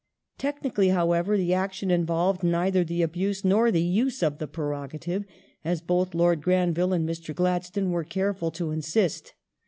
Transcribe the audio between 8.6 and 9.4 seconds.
insist.